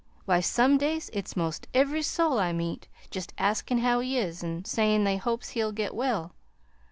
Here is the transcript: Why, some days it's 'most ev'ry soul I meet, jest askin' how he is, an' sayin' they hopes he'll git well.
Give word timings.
Why, 0.25 0.39
some 0.39 0.79
days 0.79 1.11
it's 1.13 1.35
'most 1.37 1.67
ev'ry 1.75 2.01
soul 2.01 2.39
I 2.39 2.53
meet, 2.53 2.87
jest 3.11 3.33
askin' 3.37 3.77
how 3.81 3.99
he 3.99 4.17
is, 4.17 4.43
an' 4.43 4.65
sayin' 4.65 5.03
they 5.03 5.17
hopes 5.17 5.49
he'll 5.49 5.71
git 5.71 5.93
well. 5.93 6.33